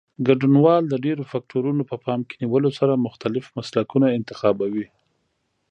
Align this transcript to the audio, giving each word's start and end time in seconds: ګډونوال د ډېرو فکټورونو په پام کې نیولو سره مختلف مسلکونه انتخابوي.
ګډونوال 0.27 0.83
د 0.89 0.93
ډېرو 1.05 1.23
فکټورونو 1.31 1.81
په 1.89 1.95
پام 2.05 2.19
کې 2.27 2.35
نیولو 2.43 2.69
سره 2.79 3.03
مختلف 3.05 3.45
مسلکونه 3.57 4.07
انتخابوي. 4.17 4.87